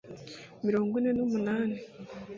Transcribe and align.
mirongo 0.65 0.93
ine 0.99 1.11
n’ 1.17 1.19
umunani 1.25 1.77